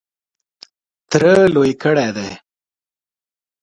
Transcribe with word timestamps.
تره 1.09 1.33
لوی 1.53 1.71
کړی 1.83 2.09
دی. 2.15 2.31